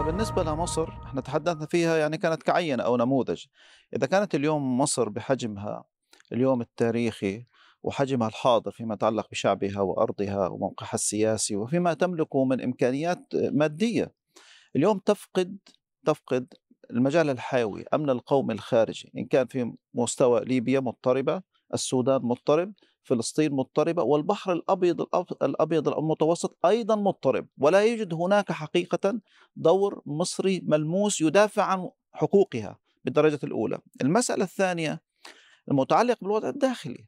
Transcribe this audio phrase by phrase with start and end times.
[0.00, 3.44] بالنسبة لمصر إحنا تحدثنا فيها يعني كانت كعينة أو نموذج.
[3.96, 5.84] إذا كانت اليوم مصر بحجمها
[6.32, 7.46] اليوم التاريخي
[7.82, 14.12] وحجمها الحاضر فيما يتعلق بشعبها وأرضها وموقعها السياسي وفيما تملكه من إمكانيات مادية
[14.76, 15.58] اليوم تفقد
[16.06, 16.54] تفقد
[16.90, 19.12] المجال الحيوي أمن القومي الخارجي.
[19.18, 21.42] إن كان في مستوى ليبيا مضطربة
[21.74, 22.72] السودان مضطرب
[23.02, 25.06] فلسطين مضطربة والبحر الأبيض
[25.42, 29.20] الأبيض المتوسط أيضا مضطرب ولا يوجد هناك حقيقة
[29.56, 33.78] دور مصري ملموس يدافع عن حقوقها بالدرجة الأولى.
[34.02, 35.00] المسألة الثانية
[35.70, 37.06] المتعلق بالوضع الداخلي.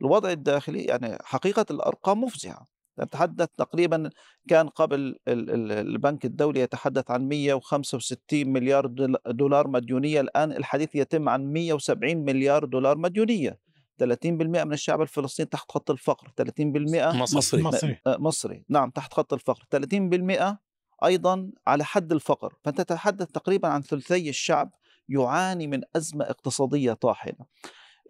[0.00, 2.66] الوضع الداخلي يعني حقيقة الأرقام مفزعة.
[3.00, 4.10] نتحدث تقريبا
[4.48, 8.86] كان قبل البنك الدولي يتحدث عن 165 مليار
[9.26, 13.58] دولار مديونية الآن الحديث يتم عن 170 مليار دولار مديونية.
[13.98, 17.62] 30% من الشعب الفلسطيني تحت خط الفقر 30% مصري.
[17.62, 18.00] مصري.
[18.06, 18.64] آه، مصري.
[18.68, 19.64] نعم تحت خط الفقر.
[19.70, 20.58] 30%
[21.04, 22.54] أيضا على حد الفقر.
[22.64, 24.70] فأنت تتحدث تقريبا عن ثلثي الشعب
[25.08, 27.46] يعاني من أزمة اقتصادية طاحنة.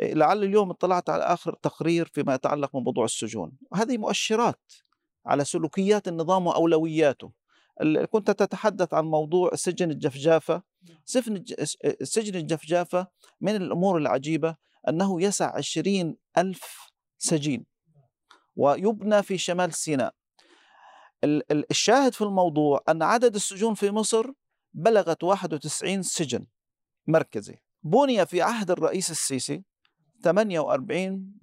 [0.00, 3.52] لعل اليوم اطلعت على آخر تقرير فيما يتعلق بموضوع السجون.
[3.74, 4.72] هذه مؤشرات
[5.26, 7.32] على سلوكيات النظام وأولوياته.
[8.10, 10.62] كنت تتحدث عن موضوع سجن الجفجافة.
[12.02, 13.06] سجن الجفجافة
[13.40, 14.56] من الأمور العجيبة
[14.88, 17.66] أنه يسع عشرين ألف سجين
[18.56, 20.14] ويبنى في شمال سيناء.
[21.70, 24.30] الشاهد في الموضوع أن عدد السجون في مصر
[24.74, 26.46] بلغت 91 سجن
[27.06, 27.56] مركزي.
[27.82, 29.64] بني في عهد الرئيس السيسي
[30.24, 31.34] 48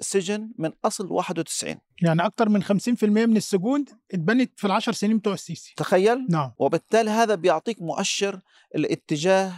[0.00, 3.84] سجن من أصل 91 يعني أكثر من 50% من السجون
[4.14, 5.74] اتبنت في العشر سنين بتوع السيسي.
[5.76, 6.52] تخيل؟ نعم.
[6.58, 8.40] وبالتالي هذا بيعطيك مؤشر
[8.74, 9.52] الاتجاه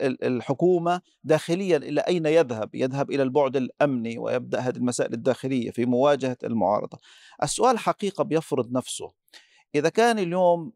[0.00, 6.38] الحكومة داخليا إلى أين يذهب؟ يذهب إلى البعد الأمني ويبدأ هذه المسائل الداخلية في مواجهة
[6.44, 6.98] المعارضة.
[7.42, 9.12] السؤال حقيقة بيفرض نفسه.
[9.74, 10.72] إذا كان اليوم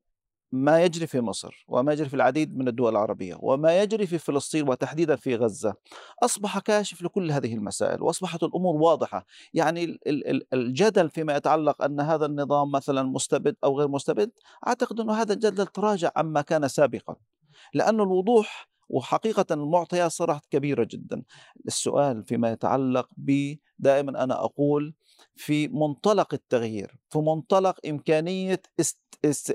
[0.52, 4.68] ما يجري في مصر وما يجري في العديد من الدول العربية وما يجري في فلسطين
[4.68, 5.74] وتحديدا في غزة.
[6.22, 9.26] أصبح كاشف لكل هذه المسائل وأصبحت الأمور واضحة.
[9.54, 9.98] يعني
[10.52, 14.30] الجدل فيما يتعلق أن هذا النظام مثلا مستبد أو غير مستبد
[14.66, 17.16] أعتقد أن هذا الجدل تراجع عما كان سابقا.
[17.74, 21.22] لأن الوضوح وحقيقة المعطيات صارت كبيرة جدا.
[21.66, 24.94] السؤال فيما يتعلق ب دائما أنا أقول
[25.40, 28.62] في منطلق التغيير في منطلق إمكانية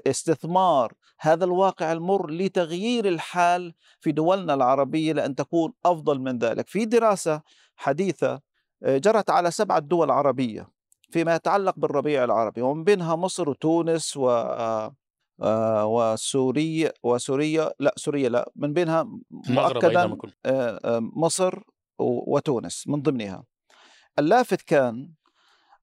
[0.08, 6.68] استثمار هذا الواقع المر لتغيير الحال في دولنا العربية لأن تكون أفضل من ذلك.
[6.68, 7.42] في دراسة
[7.76, 8.42] حديثة
[8.84, 10.70] آه، جرت على سبعة دول عربية
[11.12, 14.96] فيما يتعلق بالربيع العربي ومن بينها مصر وتونس و آه،
[15.42, 20.18] آه، وسوريا وسوريا لا سوريا لا من بينها مؤكدا
[21.00, 21.64] مصر
[22.00, 23.44] وتونس من ضمنها.
[24.20, 25.10] اللافت كان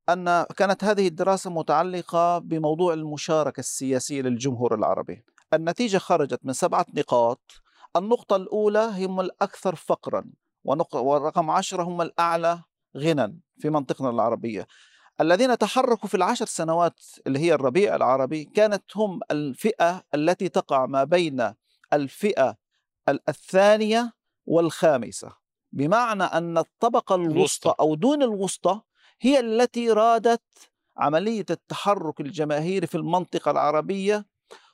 [0.09, 5.25] أن كانت هذه الدراسة متعلقة بموضوع المشاركة السياسية للجمهور العربي.
[5.55, 7.41] النتيجة خرجت من سبعة نقاط.
[7.97, 10.25] النقطة الأولى هم الأكثر فقرا
[10.95, 12.63] ورقم عشرة هم الأعلى
[12.97, 14.67] غنى في منطقنا العربية.
[15.21, 21.05] الذين تحركوا في العشر سنوات اللي هي الربيع العربي كانت هم الفئة التي تقع ما
[21.05, 21.55] بين
[21.93, 22.57] الفئة
[23.29, 24.13] الثانية
[24.47, 25.33] والخامسة.
[25.73, 27.75] بمعنى أن الطبقة الوسطى.
[27.81, 28.81] أو دون الوسطى
[29.25, 30.43] هي التي رادت
[30.97, 34.27] عملية التحرك الجماهيري في المنطقة العربية.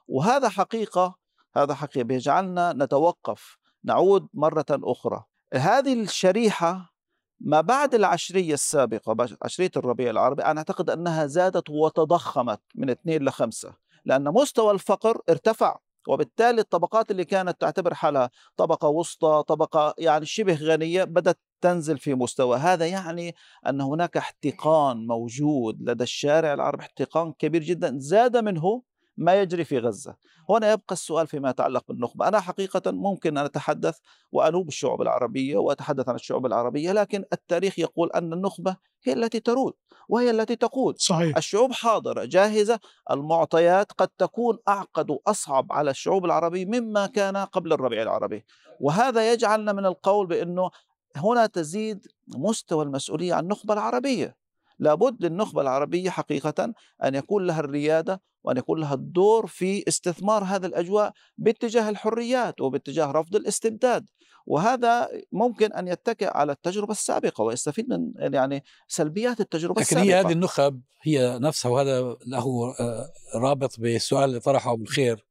[0.09, 1.14] وهذا حقيقة
[1.56, 2.04] هذا حقيقة.
[2.04, 5.25] بيجعلنا نتوقف نعود مرة أخرى.
[5.54, 6.94] هذه الشريحة
[7.41, 13.75] ما بعد العشرية السابقة عشرية الربيع العربي أنا أعتقد أنها زادت وتضخمت من اثنين لخمسة
[14.04, 15.78] لأن مستوى الفقر ارتفع
[16.09, 22.14] وبالتالي الطبقات اللي كانت تعتبر حالها طبقة وسطى طبقة يعني شبه غنية بدأت تنزل في
[22.14, 22.56] مستوى.
[22.56, 23.34] هذا يعني
[23.66, 28.82] أن هناك احتقان موجود لدى الشارع العربي احتقان كبير جدا زاد منه
[29.16, 30.16] ما يجري في غزة.
[30.50, 32.28] هنا يبقى السؤال فيما يتعلق بالنخبة.
[32.28, 33.98] أنا حقيقة ممكن أن أتحدث
[34.32, 39.72] وأنوب الشعوب العربية وأتحدث عن الشعوب العربية لكن التاريخ يقول أن النخبة هي التي ترود
[40.08, 40.98] وهي التي تقود.
[40.98, 41.36] صحيح.
[41.36, 42.80] الشعوب حاضرة جاهزة.
[43.10, 48.44] المعطيات قد تكون أعقد وأصعب على الشعوب العربية مما كان قبل الربيع العربي.
[48.80, 50.71] وهذا يجعلنا من القول بأنه
[51.18, 54.36] هنا تزيد مستوى المسؤولية عن النخبة العربية.
[54.78, 56.74] لابد للنخبة العربية حقيقة
[57.04, 63.10] أن يكون لها الريادة وأن يكون لها الدور في استثمار هذا الأجواء باتجاه الحريات وباتجاه
[63.10, 64.06] رفض الاستبداد.
[64.47, 70.12] وهذا ممكن أن يتكئ على التجربة السابقة ويستفيد من يعني سلبيات التجربة لكن السابقة لكن
[70.12, 75.26] هي هذه النخب هي نفسها وهذا له آه، رابط بالسؤال اللي طرحه بالخير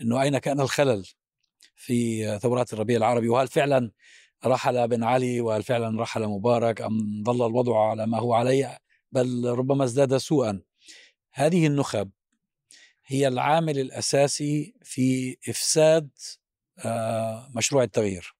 [0.00, 1.06] أنه أين كان الخلل
[1.76, 3.90] في ثورات الربيع العربي؟ وهل فعلا
[4.46, 6.80] رحل بن علي وهل فعلا رحل مبارك.
[6.80, 8.78] أم ظل الوضع على ما هو عليه
[9.12, 10.62] بل ربما ازداد سوءا.
[11.32, 12.10] هذه النخب
[13.06, 16.10] هي العامل الأساسي في إفساد
[16.78, 18.34] آه، مشروع التغيير.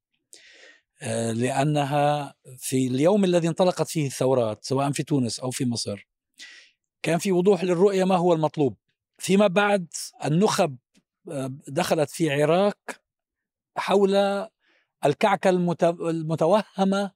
[1.03, 6.09] آه، لأنها في اليوم الذي انطلقت فيه الثورات سواء في تونس أو في مصر
[7.03, 8.77] كان في وضوح للرؤية ما هو المطلوب.
[9.19, 9.87] فيما بعد
[10.25, 10.77] النخب
[11.31, 13.01] آه، دخلت في عراك
[13.77, 14.47] حول
[15.07, 17.11] الكعكة المتوهمة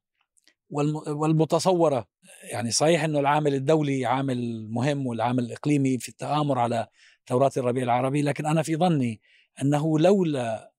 [1.06, 2.08] والمتصورة.
[2.52, 6.86] يعني صحيح إنه العامل الدولي عامل مهم والعامل الإقليمي في التآمر على
[7.28, 9.20] ثورات الربيع العربي لكن أنا في ظني
[9.62, 10.72] أنه لولا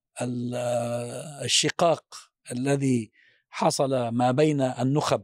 [1.44, 2.04] الشقاق
[2.52, 3.10] الذي
[3.50, 5.22] حصل ما بين النخب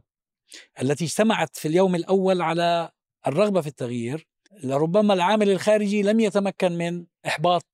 [0.81, 2.91] التي اجتمعت في اليوم الأول على
[3.27, 4.27] الرغبة في التغيير
[4.63, 7.65] لربما العامل الخارجي لم يتمكن من إحباط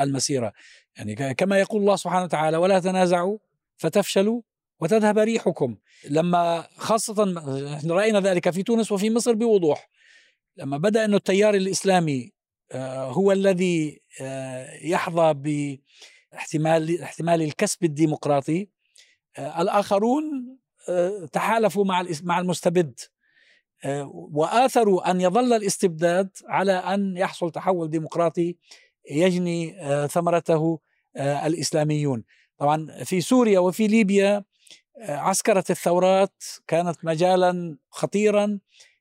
[0.00, 0.52] المسيرة.
[0.96, 3.38] يعني كما يقول الله سبحانه وتعالى ولا تنازعوا
[3.76, 4.42] فتفشلوا
[4.80, 5.76] وتذهب ريحكم.
[6.10, 7.34] لما خاصة
[7.86, 9.88] رأينا ذلك في تونس وفي مصر بوضوح.
[10.56, 12.32] لما بدأ أنه التيار الإسلامي
[12.72, 15.34] آه، هو الذي آه، يحظى
[16.32, 18.68] باحتمال احتمال الكسب الديمقراطي
[19.38, 20.56] آه، الآخرون
[21.32, 23.00] تحالفوا مع مع المستبد
[24.12, 28.56] وآثروا أن يظل الاستبداد على أن يحصل تحول ديمقراطي
[29.10, 29.74] يجني
[30.08, 30.80] ثمرته
[31.16, 32.24] الإسلاميون.
[32.58, 34.44] طبعا في سوريا وفي ليبيا
[35.08, 38.58] عسكرة الثورات كانت مجالا خطيرا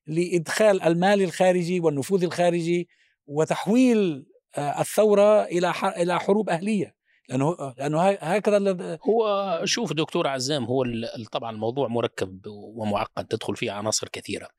[0.07, 2.89] لإدخال المال الخارجي والنفوذ الخارجي
[3.27, 4.25] وتحويل
[4.57, 6.95] آه، الثورة إلى إلى حروب أهلية.
[7.29, 10.85] لأنه لأنه هكذا هو شوف دكتور عزام هو
[11.31, 14.49] طبعا الموضوع مركب ومعقد تدخل فيه عناصر كثيرة.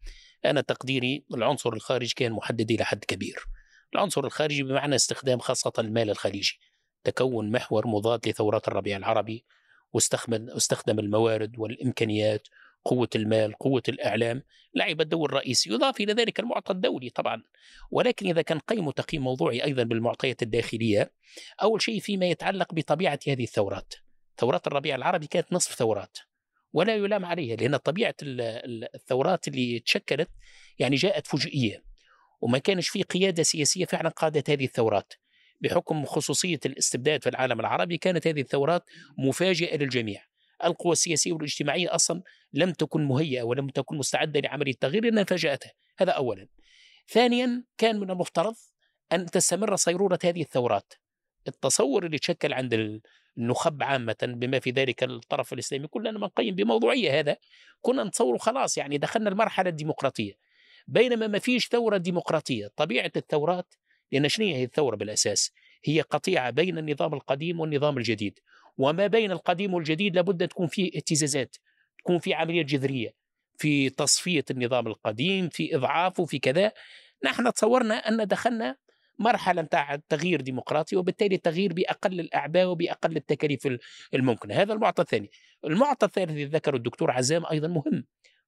[0.44, 3.44] أنا تقديري العنصر الخارجي كان محدد إلى حد كبير.
[3.94, 6.58] العنصر الخارجي بمعنى استخدام خاصة المال الخليجي
[7.04, 9.44] تكون محور مضاد لثورات الربيع العربي
[9.92, 12.48] واستخدم استخدم الموارد والإمكانيات
[12.84, 14.42] قوة المال قوة الإعلام
[14.74, 17.42] لعب الدور الرئيسي يضاف إلى ذلك المعطى الدولي طبعا.
[17.90, 21.12] ولكن إذا كان قيم وتقييم موضوعي أيضا بالمعطيات الداخلية
[21.62, 23.94] أول شيء فيما يتعلق بطبيعة هذه الثورات.
[24.38, 26.18] ثورات الربيع العربي كانت نصف ثورات
[26.72, 30.28] ولا يلام عليها لأن طبيعة الثورات اللي تشكلت
[30.78, 31.89] يعني جاءت فجئية
[32.40, 35.12] وما كانش في قيادة سياسية فعلا قادت هذه الثورات.
[35.60, 38.84] بحكم خصوصية الاستبداد في العالم العربي كانت هذه الثورات
[39.18, 40.22] مفاجئة للجميع.
[40.64, 42.22] القوى السياسية والاجتماعية أصلا
[42.52, 45.72] لم تكن مهيئة ولم تكن مستعدة لعملية التغيير لأنها فاجأتها.
[45.98, 46.48] هذا أولا.
[47.08, 48.54] ثانيا كان من المفترض
[49.12, 50.92] أن تستمر صيرورة هذه الثورات.
[51.48, 53.00] التصور اللي تشكل عند
[53.38, 57.36] النخب عامة بما في ذلك الطرف الإسلامي كلنا نقيم بموضوعية هذا.
[57.80, 60.32] كنا نتصور خلاص يعني دخلنا المرحلة الديمقراطية.
[60.90, 62.70] بينما ما فيش ثورة ديمقراطية.
[62.76, 63.74] طبيعة الثورات
[64.12, 65.52] لأن شنو هي الثورة بالأساس؟
[65.84, 68.38] هي قطيعة بين النظام القديم والنظام الجديد.
[68.78, 71.56] وما بين القديم والجديد لابد تكون فيه اهتزازات
[71.98, 73.14] تكون في عملية جذرية
[73.58, 76.72] في تصفية النظام القديم في إضعافه في كذا.
[77.24, 78.76] نحن تصورنا أن دخلنا
[79.18, 83.68] مرحلة نتاع تغيير ديمقراطي وبالتالي تغيير بأقل الأعباء وبأقل التكاليف
[84.14, 84.54] الممكنة.
[84.54, 85.30] هذا المعطى الثاني.
[85.64, 88.04] المعطى الثالث الذي ذكره الدكتور عزام أيضا مهم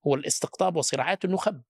[0.07, 1.61] هو الاستقطاب وصراعات النخب.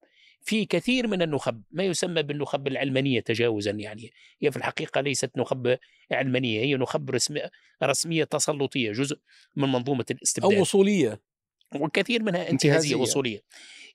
[0.44, 4.12] في كثير من النخب ما يسمى بالنخب العلمانية تجاوزا يعني
[4.42, 5.78] هي في الحقيقة ليست نخب
[6.12, 7.51] علمانية هي نخب رسمية,
[7.84, 9.19] رسمية تسلطية جزء
[9.56, 10.54] من منظومة الاستبداد.
[10.54, 11.22] أو وصولية
[11.75, 12.95] وكثير منها انتهازية.
[12.95, 13.44] وصولية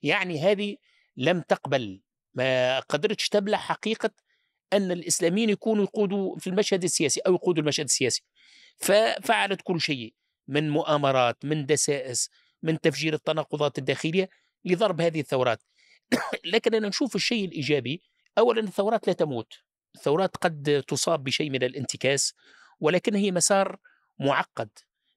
[0.03, 0.75] يعني هذه
[1.17, 2.01] لم تقبل
[2.33, 4.11] ما قدرتش تبلع حقيقة
[4.73, 8.23] أن الإسلاميين يكونوا يقودوا في المشهد السياسي أو يقودوا المشهد السياسي.
[8.77, 10.13] ففعلت كل شيء
[10.47, 12.29] من مؤامرات من دسائس
[12.63, 14.29] من تفجير التناقضات الداخلية
[14.65, 15.63] لضرب هذه الثورات.
[16.53, 18.01] لكن أنا نشوف الشيء الإيجابي.
[18.37, 19.53] أولا الثورات لا تموت.
[19.95, 22.33] الثورات قد تصاب بشيء من الانتكاس
[22.79, 23.77] ولكن هي مسار
[24.19, 24.69] معقد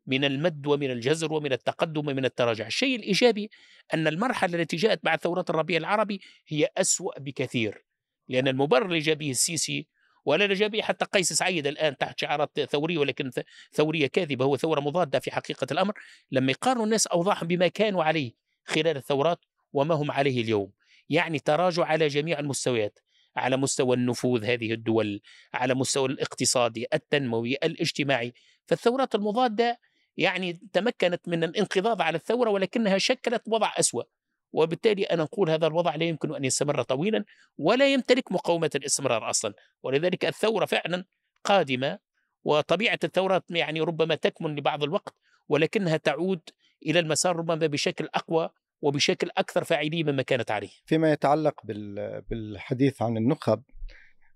[0.06, 2.66] من المد ومن الجزر ومن التقدم ومن التراجع.
[2.66, 3.50] الشيء الإيجابي
[3.94, 7.84] أن المرحلة التي جاءت بعد ثورات الربيع العربي هي أسوأ بكثير
[8.28, 9.86] لأن المبرر اللي جاء به السيسي
[10.24, 13.30] ولا جاء به حتى قيس سعيد الآن تحت شعارات ثورية ولكن
[13.72, 15.92] ثورية كاذبة هو ثورة مضادة في حقيقة الأمر.
[16.30, 18.32] لما يقارنوا الناس أوضاعهم بما كانوا عليه
[18.64, 19.38] خلال الثورات
[19.72, 20.72] وما هم عليه اليوم.
[21.08, 22.98] يعني تراجع على جميع المستويات
[23.36, 25.20] على مستوى النفوذ هذه الدول
[25.54, 28.32] على مستوى الاقتصادي التنموي الاجتماعي.
[28.66, 29.78] فالثورات المضادة
[30.16, 34.02] يعني تمكنت من الانقضاض على الثورة ولكنها شكلت وضع أسوأ.
[34.52, 37.24] وبالتالي أنا نقول هذا الوضع لا يمكن أن يستمر طويلا
[37.58, 39.54] ولا يمتلك مقاومة الاستمرار أصلا.
[39.82, 41.04] ولذلك الثورة فعلا
[41.44, 41.98] قادمة
[42.44, 45.14] وطبيعة الثورات يعني ربما تكمن لبعض الوقت
[45.48, 46.40] ولكنها تعود
[46.86, 48.50] إلى المسار ربما بشكل أقوى
[48.82, 50.70] وبشكل أكثر فاعليه مما كانت عليه.
[50.86, 51.54] فيما يتعلق
[52.30, 53.62] بالحديث عن النخب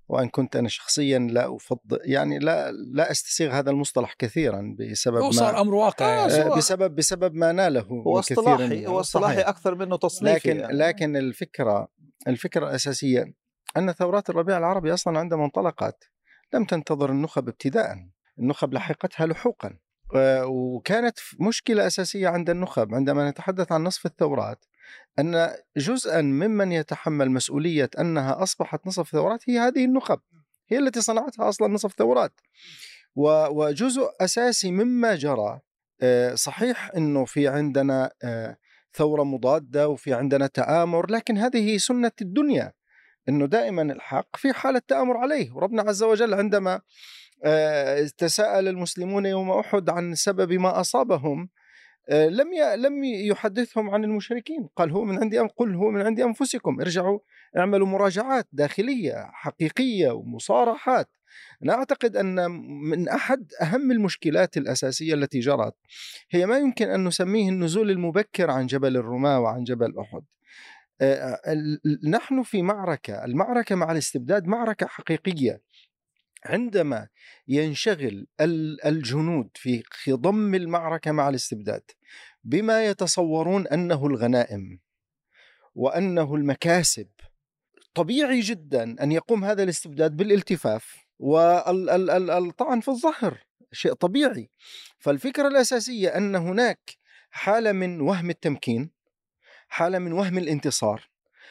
[0.08, 5.30] وإن كنت أنا شخصيا لا افضل يعني لا لا أستسيغ هذا المصطلح كثيرا بسبب هو
[5.30, 6.32] صار أمر واقع يعني.
[6.32, 10.72] آه بسبب بسبب ما ناله هو اصطلاحي هو اصطلاحي أكثر منه تصنيفي لكن يعني.
[10.72, 11.88] لكن الفكرة
[12.28, 13.34] الفكرة الأساسية
[13.76, 16.10] أن ثورات الربيع العربي أصلا عندما انطلقت
[16.54, 17.96] لم تنتظر النخب ابتداء
[18.38, 19.78] النخب لحقتها لحوقا
[20.44, 24.64] وكانت مشكلة أساسية عند النخب عندما نتحدث عن نصف الثورات
[25.18, 30.20] أن جزءا ممن يتحمل مسؤولية أنها أصبحت نصف ثورات هي هذه النخب
[30.68, 32.40] هي التي صنعتها أصلا نصف ثورات
[33.16, 35.60] وجزء أساسي مما جرى
[36.02, 38.56] آه، صحيح أنه في عندنا آه،
[38.94, 42.72] ثورة مضادة وفي عندنا تآمر لكن هذه سنة الدنيا
[43.28, 46.80] أنه دائما الحق في حالة تآمر عليه وربنا عز وجل عندما آه،
[48.18, 51.48] تساءل المسلمون يوم أحد عن سبب ما أصابهم.
[52.08, 54.68] آه، لم لم يحدثهم عن المشركين.
[54.76, 56.80] قال هو من عندي قل هو من عند أنفسكم.
[56.80, 57.18] ارجعوا
[57.58, 61.08] اعملوا مراجعات داخلية حقيقية ومصارحات.
[61.62, 62.50] أنا أعتقد أن
[62.90, 65.74] من أحد أهم المشكلات الأساسية التي جرت
[66.30, 70.22] هي ما يمكن أن نسميه النزول المبكر عن جبل الرماة وعن جبل أحد.
[71.00, 71.40] آه،
[72.10, 75.60] نحن في معركة المعركة مع الاستبداد معركة حقيقية.
[76.46, 77.08] عندما
[77.48, 81.82] ينشغل ال- الجنود في خضم المعركة مع الاستبداد
[82.44, 84.80] بما يتصورون أنه الغنائم
[85.74, 87.08] وأنه المكاسب
[87.94, 93.38] طبيعي جدا أن يقوم هذا الاستبداد بالالتفاف والطعن في الظهر
[93.72, 94.50] شيء طبيعي.
[94.98, 96.90] فالفكرة الأساسية أن هناك
[97.30, 98.90] حالة من وهم التمكين
[99.68, 101.08] حالة من وهم الانتصار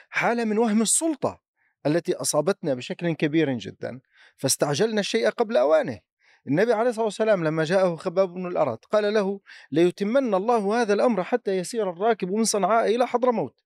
[0.10, 1.42] حالة من وهم السلطة
[1.86, 4.02] التي أصابتنا بشكل كبير جدا.
[4.38, 6.00] فاستعجلنا الشيء قبل أوانه.
[6.48, 9.39] النبي عليه الصلاة والسلام لما جاءه خباب بن الأرت قال له
[9.72, 13.62] ليتمن الله هذا الأمر حتى يسير الراكب من صنعاء إلى حضرموت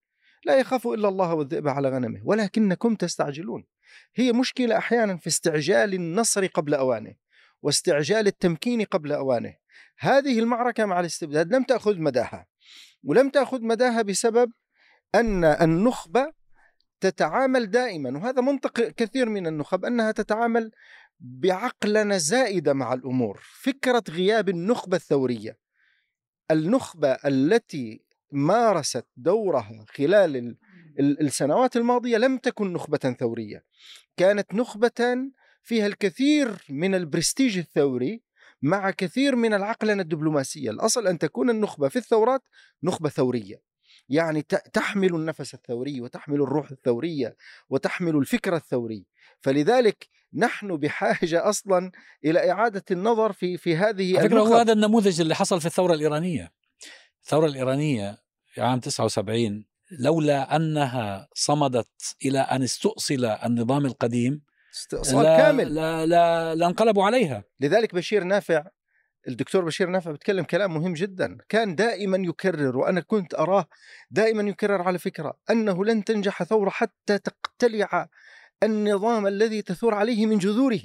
[0.45, 3.65] لا يخاف إلا الله والذئب على غنمه ولكنكم تستعجلون.
[4.15, 7.13] هي مشكلة أحيانا في استعجال النصر قبل أوانه
[7.61, 9.55] واستعجال التمكين قبل أوانه.
[9.99, 12.47] هذه المعركة مع الاستبداد لم تأخذ مداها
[13.03, 14.51] ولم تأخذ مداها بسبب
[15.15, 16.31] أن النخبة
[17.01, 20.71] تتعامل دائما وهذا منطق كثير من النخب أنها تتعامل
[21.19, 23.39] بعقلنة زائدة مع الأمور.
[23.61, 25.57] فكرة غياب النخبة الثورية.
[26.51, 28.01] النخبة التي
[28.31, 30.57] مارست دورها خلال ال-
[30.99, 33.63] ال- السنوات الماضية لم تكن نخبة ثورية.
[34.17, 35.17] كانت نخبة
[35.63, 38.21] فيها الكثير من البرستيج الثوري
[38.61, 40.69] مع كثير من العقلنة الدبلوماسية.
[40.71, 42.41] الأصل أن تكون النخبة في الثورات
[42.83, 43.68] نخبة ثورية.
[44.09, 44.41] يعني
[44.73, 47.35] تحمل النفس الثوري وتحمل الروح الثورية
[47.69, 49.05] وتحمل الفكر الثوري.
[49.41, 51.91] فلذلك نحن بحاجة أصلا
[52.25, 54.55] إلى إعادة النظر في في هذه على فكرة هو.
[54.55, 56.51] هذا النموذج اللي حصل في الثورة الإيرانية.
[57.23, 58.17] الثورة الإيرانية
[58.53, 64.41] في عام 79 لولا أنها صمدت إلى أن استؤصل النظام القديم
[64.73, 65.75] استئصال كامل.
[65.75, 67.43] لا لا لانقلبوا عليها.
[67.59, 68.67] لذلك بشير نافع
[69.27, 71.37] الدكتور بشير نافع بيتكلم كلام مهم جدا.
[71.49, 73.65] كان دائما يكرر وأنا كنت أراه
[74.11, 78.09] دائما يكرر على فكرة أنه لن تنجح ثورة حتى تقتلع
[78.63, 80.81] النظام الذي تثور عليه من جذوره.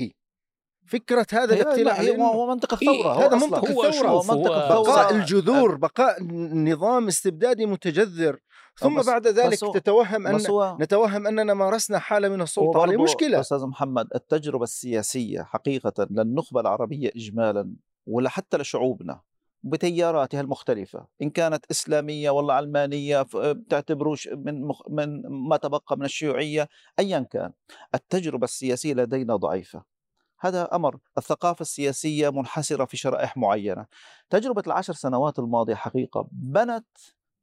[0.87, 1.85] فكرة هذا لا، هي
[2.17, 3.37] لأنه- هو منطق إيه، الثورة هو هذا.
[3.37, 4.09] منطق هو الثورة.
[4.09, 4.83] هو منطق هو- الثورة.
[4.93, 6.23] بقاء الجذور بقاء
[6.55, 8.39] نظام استبدادي متجذر.
[8.79, 12.83] ثم بس- بعد ذلك بس هو- تتوهم هو نتوهم أننا مارسنا حالة من السلطة.
[12.83, 13.41] عليه وبرضه مشكلة.
[13.41, 17.75] أستاذ محمد التجربة السياسية حقيقة للنخبه العربيه اجمالا
[18.07, 19.21] ولحتى لشعوبنا
[19.63, 21.07] بتياراتها المختلفة.
[21.23, 26.69] إن كانت إسلامية ولا علمانية بتعتبروش من مخ من ما تبقى من الشيوعية
[26.99, 27.53] أيا كان
[27.95, 29.83] التجربة السياسية لدينا ضعيفة.
[30.41, 33.87] هذا أمر الثقافة السياسية منحسرة في شرائح معينة.
[34.31, 36.87] تجربة العشر سنوات الماضية حقيقة بنت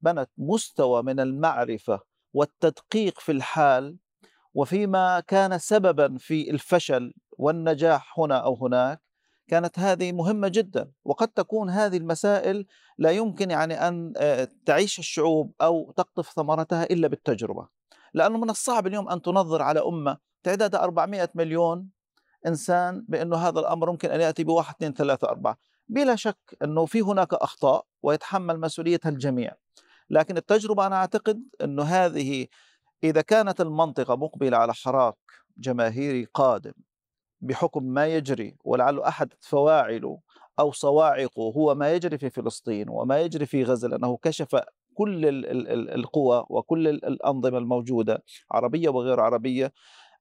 [0.01, 1.99] بنت مستوى من المعرفة
[2.33, 3.97] والتدقيق في الحال
[4.53, 9.01] وفيما كان سببا في الفشل والنجاح هنا أو هناك
[9.51, 12.65] كانت هذه مهمة جدا وقد تكون هذه المسائل
[12.97, 13.75] لا يمكن يعني
[14.17, 17.67] آه، تعيش الشعوب أو تقطف ثمرتها إلا بالتجربة.
[18.13, 21.89] لأنه من الصعب اليوم أن تنظر على أمة تعدادها 400 مليون
[22.47, 25.57] إنسان بأنه هذا الأمر ممكن أن يأتي بواحد اثنين ثلاثة أربعة.
[25.87, 29.51] بلا شك أنه في هناك أخطاء ويتحمل مسؤوليتها الجميع.
[30.09, 32.47] لكن التجربة أنا أعتقد انه هذه
[33.03, 35.17] إذا كانت المنطقة مقبلة على حراك
[35.57, 36.73] جماهيري قادم
[37.41, 40.19] بحكم ما يجري ولعل أحد فواعله
[40.59, 44.55] أو صواعقه هو ما يجري في فلسطين وما يجري في غزة لأنه كشف
[44.93, 49.73] كل ال- ال- ال- القوى وكل ال- الأنظمة الموجودة عربية وغير عربية.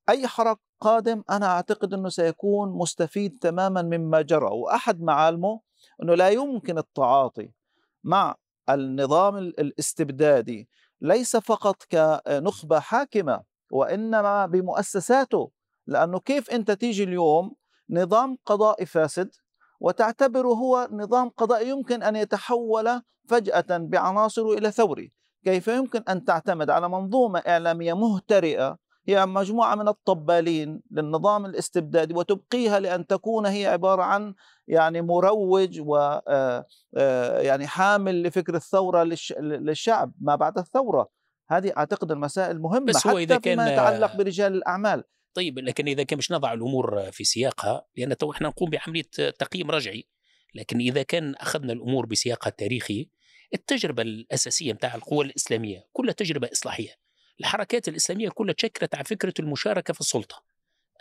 [0.09, 5.61] أي حراك قادم أنا أعتقد أنه سيكون مستفيد تماما مما جرى وأحد معالمه
[6.03, 7.51] أنه لا يمكن التعاطي
[8.05, 8.35] مع
[8.71, 10.69] النظام ال- الاستبدادي
[11.01, 15.51] ليس فقط كنخبة حاكمة وإنما بمؤسساته
[15.91, 17.55] لأنه كيف أنت تيجي اليوم
[17.91, 19.31] نظام قضائي فاسد
[19.81, 25.13] وتعتبره هو نظام قضائي يمكن أن يتحول فجأة بعناصره إلى ثوري.
[25.45, 28.77] كيف يمكن أن تعتمد على منظومة إعلامية مهترئة
[29.09, 34.35] هي مجموعة من الطبالين للنظام الاستبدادي وتبقيها لأن تكون هي عبارة عن
[34.69, 36.67] يعني مروج و آه،
[36.97, 41.09] آه، يعني حامل لفكر الثورة للش- للشعب ما بعد الثورة.
[41.49, 45.05] هذه أعتقد المسائل مهمة بس هو حتى إذا فيما كان- يتعلق برجال الأعمال.
[45.35, 49.03] طيب لكن إذا كان مش نضع الأمور في سياقها لأن تو إحنا نقوم بعملية
[49.39, 50.07] تقييم رجعي
[50.55, 53.09] لكن إذا كان أخذنا الأمور بسياقها التاريخي
[53.55, 56.95] التجربة الأساسية نتاع القوى الإسلامية كلها تجربة إصلاحية.
[57.41, 60.45] الحركات الإسلامية كلها تشكلت على فكرة المشاركة في السلطة.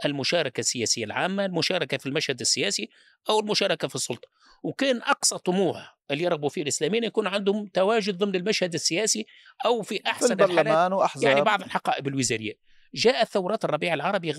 [0.05, 2.89] المشاركة السياسية العامة المشاركة في المشهد السياسي
[3.29, 4.29] أو المشاركة في السلطة.
[4.63, 9.25] وكان أقصى طموح اللي يرغبوا فيه الإسلاميين يكون عندهم تواجد ضمن المشهد السياسي
[9.65, 11.24] أو في في احسن الحالات البرلمان وأحزاب.
[11.24, 12.53] يعني بعض الحقائب الوزارية.
[12.93, 14.31] جاءت ثورات الربيع العربي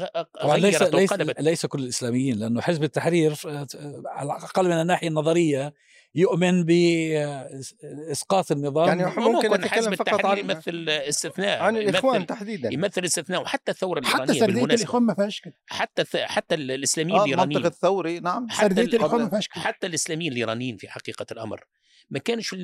[0.43, 3.67] غيرت ليس وقلبت ليس كل الإسلاميين لأنه حزب التحرير آه،
[4.07, 5.75] على الأقل من الناحية النظرية
[6.15, 8.89] يؤمن باسقاط النظام.
[8.89, 12.73] يعني ممكن ممكن نتكلم حزب فقط التحرير عن- يمثل استثناء عن الإخوان يمثل, تحديدا.
[12.75, 14.83] يمثل استثناء وحتى الثورة حتى الإيرانية سردية بالمناسبة.
[14.85, 15.55] الإخوان ما فيهاش كده.
[15.67, 18.47] حتى حتى الإسلاميين آه المنطق الايرانيين الثوري نعم.
[18.51, 19.63] حتى سردية ال- الإخوان ما فيهاش كده.
[19.65, 21.65] حتى الإسلاميين الإيرانيين في حقيقة الأمر.
[22.11, 22.57] ما كانش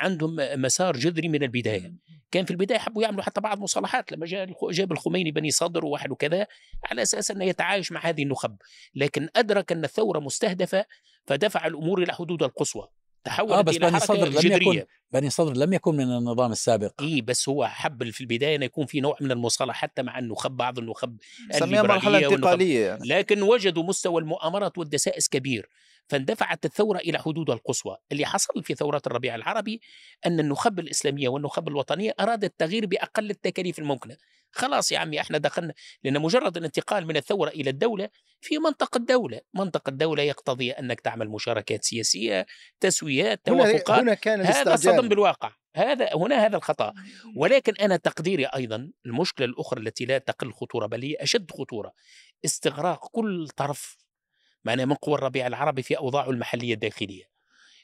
[0.00, 1.94] عندهم مسار جذري من البداية.
[2.30, 4.12] كان في البداية حبوا يعملوا حتى بعض مصالحات.
[4.12, 6.46] لما جاء جاب الخميني بني صدر وواحد وكذا
[6.84, 8.56] على أساس أنه يتعايش مع هذه النخب.
[8.94, 10.84] لكن أدرك أن الثورة مستهدفة
[11.26, 12.88] فدفع الأمور إلى حدودها القصوى.
[13.24, 17.02] تحولت آه، بس إلى بني صدر لم يكن- بني صدر لم يكن من النظام السابق.
[17.02, 20.50] إي بس هو حب في البداية أن يكون في نوع من المصالحة حتى مع النخب
[20.50, 21.16] بعض النخب
[21.50, 22.86] سميها انتقالية.
[22.86, 23.08] يعني.
[23.08, 25.68] لكن وجدوا مستوى المؤامرات والدسائس كبير.
[26.10, 27.96] فاندفعت الثورة إلى حدودها القصوى.
[28.12, 29.80] اللي حصل في ثورات الربيع العربي
[30.26, 34.16] أن النخب الإسلامية والنخب الوطنية أرادت التغيير بأقل التكاليف الممكنة.
[34.52, 35.74] خلاص يا عمي إحنا دخلنا
[36.04, 38.08] لأن مجرد الانتقال من الثورة إلى الدولة
[38.40, 39.40] في منطقة الدولة.
[39.54, 42.46] منطقة الدولة يقتضي أنك تعمل مشاركات سياسية
[42.80, 44.00] تسويات توافقات.
[44.00, 45.52] هنا كان هذا صدم بالواقع.
[45.76, 46.94] هذا هنا هذا الخطأ.
[47.36, 51.92] ولكن أنا تقديري أيضا المشكلة الأخرى التي لا تقل خطورة بل هي أشد خطورة
[52.44, 53.96] استغراق كل طرف
[54.64, 57.30] معناه من قوى الربيع العربي في أوضاعه المحلية الداخلية.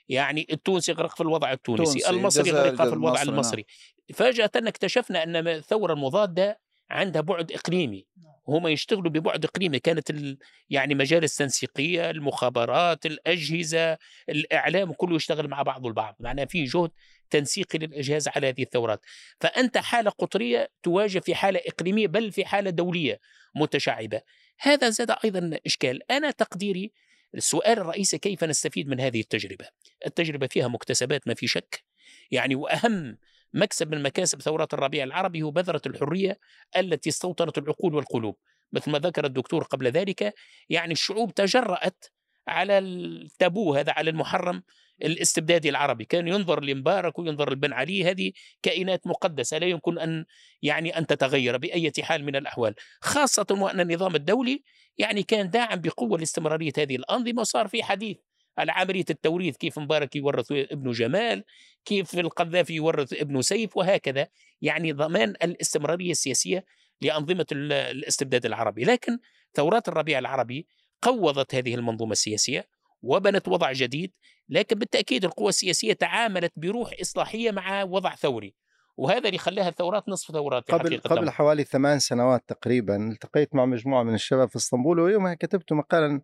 [0.09, 3.35] يعني التونسي غرق في الوضع التونسي تونسي، المصري غرق في الوضع المصري، نعم.
[3.35, 3.67] المصري.
[4.15, 6.61] فجأة اكتشفنا أن الثورة المضادة
[6.91, 8.07] عندها بعد إقليمي.
[8.49, 9.79] هم يشتغلوا ببعد إقليمي.
[9.79, 10.39] كانت ال...
[10.71, 16.17] يعني مجالس تنسيقية المخابرات الأجهزة الإعلام كله يشتغل مع بعضه البعض.
[16.21, 16.91] معناه في جهد
[17.31, 19.01] تنسيقي للإجهاز على هذه الثورات.
[19.41, 23.21] فأنت حالة قطرية تواجه في حالة إقليمية بل في حالة دولية
[23.55, 24.21] متشعبة.
[24.59, 26.13] هذا زاد أيضا إشكال.
[26.13, 26.93] أنا تقديري
[27.35, 29.65] السؤال الرئيسي كيف نستفيد من هذه التجربة؟
[30.07, 31.85] التجربة فيها مكتسبات ما في شك.
[32.31, 33.19] يعني وأهم
[33.55, 36.39] مكسب من مكاسب ثورات الربيع العربي هو بذرة الحرية
[36.77, 38.37] التي استوطنت العقول والقلوب.
[38.73, 40.35] مثل ما ذكر الدكتور قبل ذلك
[40.69, 42.05] يعني الشعوب تجرأت
[42.49, 44.63] على التابو هذا على المحرم
[45.05, 46.05] الاستبدادي العربي.
[46.05, 48.33] كان ينظر لمبارك وينظر لبن علي هذه
[48.63, 50.25] كائنات مقدسة لا يمكن أن
[50.63, 52.75] يعني أن تتغير بأي حال من الأحوال.
[53.01, 54.63] خاصة وأن النظام الدولي
[54.99, 58.17] يعني كان داعم بقوة لاستمرارية هذه الأنظمة وصار في حديث
[58.59, 61.45] على عملية التوريث كيف مبارك يورث ابنه جمال
[61.85, 64.29] كيف القذافي يورث ابنه سيف وهكذا.
[64.63, 66.65] يعني ضمان الاستمرارية السياسية
[67.01, 68.85] لأنظمة ال- الاستبداد العربي.
[68.85, 69.19] لكن
[69.55, 70.67] ثورات الربيع العربي
[71.03, 72.69] قوضت هذه المنظومة السياسية
[73.03, 74.13] وبنت وضع جديد
[74.49, 78.55] لكن بالتأكيد القوى السياسية تعاملت بروح إصلاحية مع وضع ثوري
[78.97, 81.31] وهذا اللي خلاها الثورات نصف ثورات قبل حقيقة قبل.
[81.31, 86.21] حوالي ثمان سنوات تقريبا التقيت مع مجموعة من الشباب في إسطنبول ويومها كتبت مقالا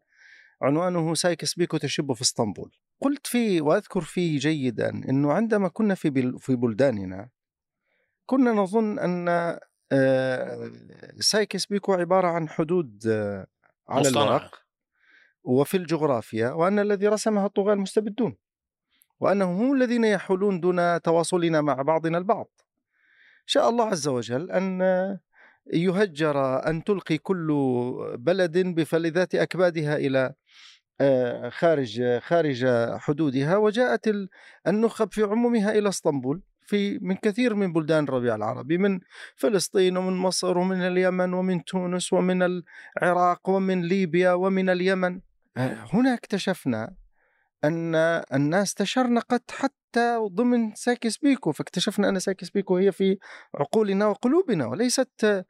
[0.63, 6.11] عنوانه سايكس بيكو تشب في إسطنبول قلت فيه وأذكر فيه جيدا إنه عندما كنا في
[6.11, 7.29] بل في بلداننا
[8.27, 9.29] كنا نظن أن
[9.93, 10.73] آه،
[11.21, 13.47] سايكس بيكو عبارة عن حدود آه،
[13.89, 14.09] على.
[14.09, 14.62] الورق
[15.45, 18.37] وفي الجغرافيا وأن الذي رسمها الطغاة المستبدون
[19.21, 22.49] وأنهم هم الذين يحولون دون تواصلنا مع بعضنا البعض.
[23.47, 24.81] شاء الله عز وجل أن
[25.73, 27.49] يهجر أن تلقي كل
[28.19, 30.35] بلد بفلذات أكبادها إلى
[31.01, 32.67] آه، خارج خارج
[32.99, 34.29] حدودها وجاءت ال-
[34.67, 39.01] النخب في عمومها إلى اسطنبول في من كثير من بلدان الربيع العربي من
[39.37, 45.21] فلسطين ومن مصر ومن اليمن ومن تونس ومن العراق ومن ليبيا ومن اليمن.
[45.57, 46.95] هنا اكتشفنا
[47.65, 47.95] أن
[48.35, 53.19] الناس تشرنقت حتى ضمن سايكس بيكو فاكتشفنا أن سايكس بيكو هي في
[53.55, 55.45] عقولنا وقلوبنا وليست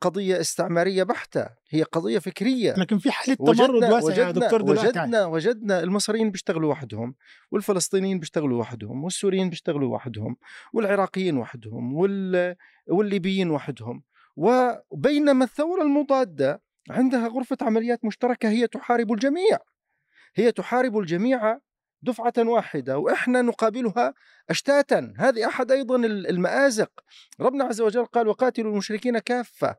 [0.00, 2.74] قضية استعمارية بحتة هي قضية فكرية.
[2.74, 4.88] لكن في حالة تمرد واسع يا دكتور دلوقتي.
[4.98, 7.14] وجدنا وجدنا المصريين بيشتغلوا وحدهم
[7.50, 10.36] والفلسطينيين بيشتغلوا وحدهم والسوريين بيشتغلوا وحدهم
[10.72, 12.56] والعراقيين وحدهم وال...
[12.88, 14.02] والليبيين وحدهم.
[14.36, 19.58] وبينما الثورة المضادة عندها غرفة عمليات مشتركة هي تحارب الجميع.
[20.34, 21.58] هي تحارب الجميع
[22.02, 24.14] دفعة واحدة وإحنا نقابلها
[24.50, 25.14] أشتاتا.
[25.18, 26.90] هذه أحد أيضا المآزق.
[27.40, 29.76] ربنا عز وجل قال وقاتلوا المشركين كافة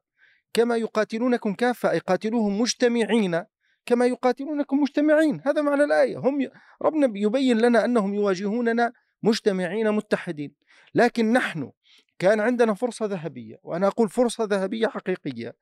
[0.54, 1.92] كما يقاتلونكم كافة.
[1.92, 3.44] أي قاتلوهم مجتمعين
[3.86, 5.42] كما يقاتلونكم مجتمعين.
[5.46, 6.18] هذا معنى الآية.
[6.18, 6.50] هم ي...
[6.82, 8.94] ربنا يبين لنا أنهم يواجهوننا
[9.24, 10.54] مجتمعين متحدين.
[10.96, 11.72] لكن نحن
[12.20, 15.56] كان عندنا فرصة ذهبية وأنا أقول فرصة ذهبية حقيقية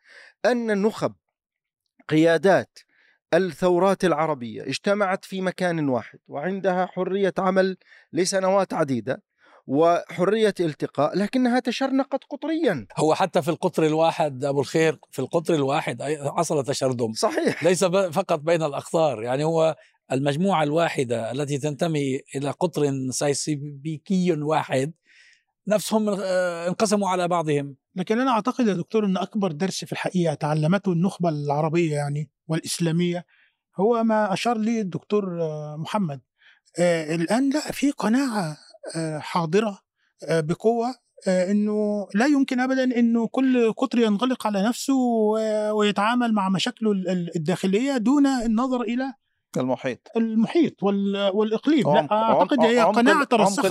[0.46, 1.14] أن النخب
[2.10, 2.80] قيادات
[3.34, 7.78] الثورات العربية اجتمعت في مكان واحد وعندها حرية عمل
[8.14, 9.24] لسنوات عديدة
[9.68, 12.88] وحرية التقاء لكنها تشرنقت قطريا.
[12.98, 16.04] هو حتى في القطر الواحد أبو الخير في القطر الواحد
[16.38, 17.64] حصل تشرذم صحيح.
[17.64, 19.76] ليس فقط بين الأقطار يعني هو
[20.12, 24.94] المجموعة الواحدة التي تنتمي إلى قطر سيسيبيكي واحد
[25.68, 27.76] نفسهم آه، انقسموا على بعضهم.
[27.98, 33.26] لكن أنا أعتقد يا دكتور إن أكبر درس في الحقيقة تعلمته النخبة العربية يعني والإسلامية
[33.80, 36.22] هو ما أشار ليه الدكتور آه، محمد.
[36.80, 38.58] آه، الآن لا في قناعة
[38.96, 39.80] آه، حاضرة
[40.28, 40.96] آه، بقوة
[41.28, 44.94] آه، إنه لا يمكن ابدا إنه كل قطر ينغلق على نفسه
[45.74, 49.14] ويتعامل مع مشاكله ال- ال- الداخلية دون النظر إلى
[49.58, 50.08] المحيط.
[50.18, 51.88] المحيط وال- والإقليم.
[51.88, 53.66] عمق- لا أعتقد عمق- هي قناعه ترسخت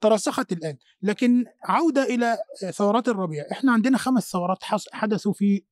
[0.00, 0.76] ترسخت الآن.
[1.02, 2.38] لكن عودة إلى
[2.72, 3.44] ثورات الربيع.
[3.52, 5.62] إحنا عندنا خمس ثورات حص- حدثوا في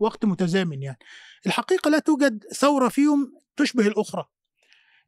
[0.00, 0.98] وقت متزامن يعني.
[1.46, 4.24] الحقيقة لا توجد ثورة فيهم تشبه الأخرى.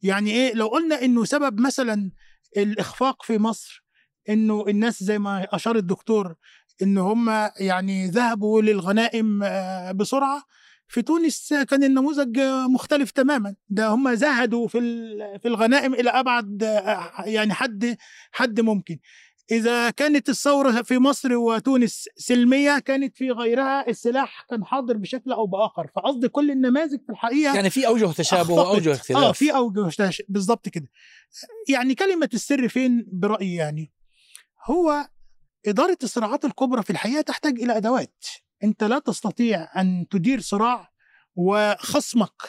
[0.02, 2.10] يعني إيه؟ لو قلنا إنه سبب مثلا
[2.56, 3.84] الإخفاق في مصر
[4.28, 6.34] إنه الناس زي ما أشار الدكتور
[6.82, 10.42] إن هم يعني ذهبوا للغنائم آه، بسرعة
[10.94, 13.54] في تونس كان النموذج آه، مختلف تماما.
[13.68, 14.78] ده هم زهدوا في
[15.42, 17.96] في الغنائم إلى أبعد آه، يعني حد
[18.32, 18.98] حد ممكن.
[19.50, 25.46] إذا كانت الثورة في مصر وتونس سلمية كانت في غيرها السلاح كان حاضر بشكل أو
[25.46, 25.90] بآخر.
[25.96, 28.66] فقصد كل النماذج في الحقيقة يعني في أوجه تشابه أخطأت.
[28.66, 29.22] وأوجه اختلاف.
[29.22, 30.88] آه في أوجه تش- بالظبط كده.
[31.68, 33.92] يعني كلمة السر فين برأيي يعني؟
[34.70, 35.08] هو
[35.66, 38.24] إدارة الصراعات الكبرى في الحقيقة تحتاج إلى أدوات.
[38.64, 40.90] أنت لا تستطيع أن تدير صراع
[41.36, 42.42] وخصمك.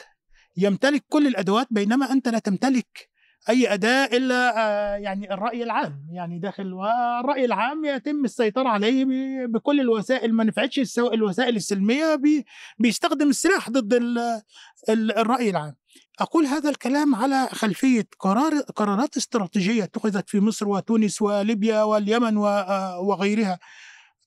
[0.56, 3.08] يمتلك كل الأدوات بينما أنت لا تمتلك
[3.48, 6.06] أي أداة إلا آه، يعني الرأي العام.
[6.12, 9.04] يعني داخل والرأي العام يتم السيطرة عليه
[9.46, 10.32] بكل الوسائل.
[10.34, 12.44] ما نفعتش الوسائل السلمية بي-
[12.78, 14.42] بيستخدم السلاح ضد ال-
[14.88, 15.74] ال- الرأي العام.
[16.20, 23.00] أقول هذا الكلام على خلفية قرار قرارات استراتيجية اتخذت في مصر وتونس وليبيا واليمن آه،
[23.00, 23.58] وغيرها.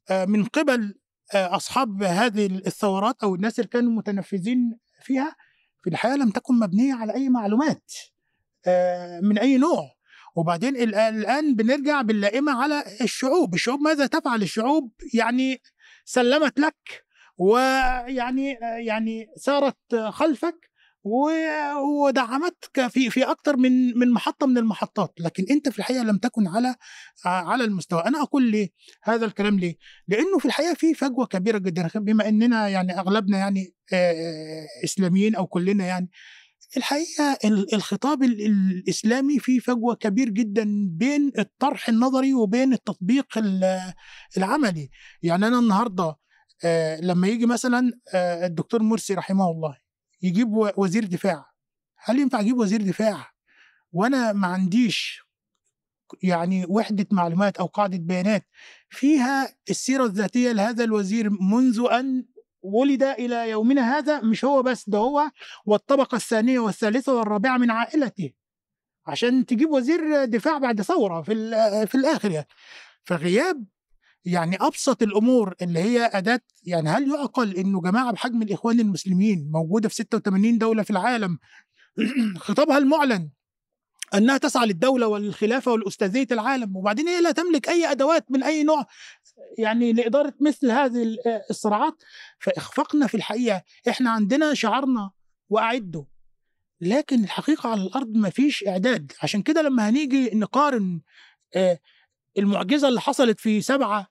[0.10, 0.96] آه، من قبل
[1.34, 5.36] آه، أصحاب هذه الثورات أو الناس اللي كانوا متنفذين فيها
[5.84, 7.92] في الحقيقة لم تكن مبنية على أي معلومات
[8.68, 9.84] آه، من أي نوع.
[10.36, 13.54] وبعدين ال- الآن بنرجع باللائمة على الشعوب.
[13.54, 15.62] الشعوب ماذا تفعل؟ الشعوب يعني
[16.06, 17.06] سلمت لك
[17.38, 20.69] ويعني آه، يعني سارت خلفك
[21.04, 26.48] ودعمتك في في أكثر من من محطة من المحطات لكن أنت في الحقيقة لم تكن
[26.48, 26.76] على
[27.26, 28.02] على المستوى.
[28.06, 28.70] أنا أقول ليه
[29.04, 29.76] هذا الكلام ليه؟
[30.08, 33.74] لأنه في الحقيقة في فجوة كبيرة جدا بما أننا يعني أغلبنا يعني
[34.84, 36.10] إسلاميين أو كلنا يعني.
[36.78, 43.94] الحقيقة ال- الخطاب ال- الإسلامي فيه فجوة كبير جدا بين الطرح النظري وبين التطبيق ال-
[44.38, 44.90] العملي.
[45.24, 46.16] يعني أنا النهارده
[47.02, 49.89] لما يجي مثلا الدكتور مرسي رحمه الله
[50.22, 51.46] يجيب وزير دفاع.
[51.98, 53.32] هل ينفع أجيب وزير دفاع؟
[53.92, 55.22] وأنا ما عنديش
[56.24, 58.48] يعني وحدة معلومات أو قاعدة بيانات
[58.90, 62.26] فيها السيرة الذاتية لهذا الوزير منذ أن
[62.62, 65.32] ولد إلى يومنا هذا مش هو بس ده هو
[65.66, 68.32] والطبقة الثانية والثالثة والرابعة من عائلته.
[69.08, 71.34] عشان تجيب وزير دفاع بعد ثورة في
[71.88, 72.48] في الآخر يعني.
[73.04, 73.66] فغياب
[74.26, 79.90] يعني أبسط الأمور اللي هي أداة يعني هل يعقل إنه جماعة بحجم الإخوان المسلمين موجودة
[79.90, 81.40] في 86 دولة في العالم
[82.38, 83.30] خطابها المعلن
[84.14, 88.86] أنها تسعى للدولة والخلافة والأستاذية العالم وبعدين هي لا تملك أي أدوات من أي نوع
[89.58, 91.18] يعني لإدارة مثل هذه ال-
[91.50, 92.04] الصراعات؟
[92.40, 95.12] فاخفاقنا في الحقيقة إحنا عندنا شعارنا
[95.50, 96.04] واعدوا
[96.82, 99.12] لكن الحقيقة على الأرض ما فيش إعداد.
[99.24, 101.02] عشان كده لما هنيجي نقارن
[101.56, 101.80] آه،
[102.40, 104.08] المعجزة اللي حصلت في 7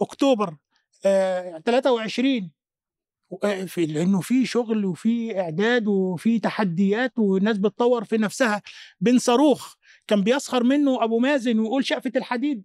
[0.00, 0.56] أكتوبر
[1.06, 2.52] آه، 23
[3.44, 8.62] آه، في لأنه في شغل وفي إعداد وفي تحديات والناس بتطور في نفسها.
[9.00, 9.74] بين صاروخ
[10.06, 12.64] كان بيسخر منه أبو مازن ويقول شقفة الحديد.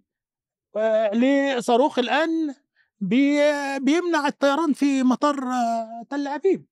[0.76, 2.54] آه، لصاروخ الآن
[3.00, 5.36] بي- بيمنع الطيران في مطار
[6.10, 6.66] تل أبيب.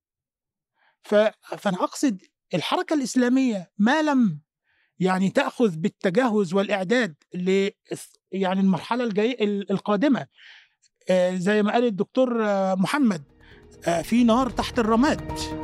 [1.02, 2.22] فأنا أقصد
[2.54, 4.40] الحركة الإسلامية ما لم
[4.98, 7.14] يعني تأخذ بالتجهز والإعداد
[8.32, 10.26] يعني المرحلة الجاية القادمة.
[11.10, 13.22] آه، زي ما قال الدكتور آه، محمد
[13.88, 15.59] آه، في نار تحت الرماد.